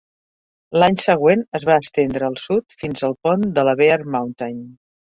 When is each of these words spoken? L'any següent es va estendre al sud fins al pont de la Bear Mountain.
L'any 0.83 0.97
següent 1.03 1.43
es 1.59 1.69
va 1.71 1.77
estendre 1.85 2.31
al 2.31 2.39
sud 2.47 2.81
fins 2.83 3.09
al 3.11 3.17
pont 3.29 3.49
de 3.61 3.71
la 3.71 3.81
Bear 3.85 4.03
Mountain. 4.21 4.63